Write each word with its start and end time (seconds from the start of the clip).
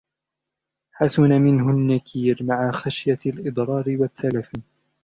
حَسُنَ 0.91 1.41
مِنْهُ 1.41 1.69
النَّكِيرُ 1.69 2.37
مَعَ 2.43 2.71
خَشْيَةِ 2.71 3.17
الْإِضْرَارِ 3.25 3.85
وَالتَّلَفِ 3.99 4.53